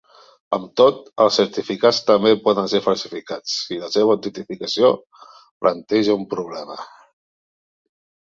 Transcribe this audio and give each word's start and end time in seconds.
Amb 0.57 0.69
tot, 0.79 1.01
els 1.23 1.35
certificats 1.39 1.99
també 2.07 2.31
poden 2.47 2.71
ser 2.71 2.81
falsificats 2.85 3.59
i 3.75 3.77
la 3.83 3.91
seva 3.97 4.15
autenticació 4.17 4.91
planteja 5.65 6.19
un 6.23 6.27
problema. 6.35 6.79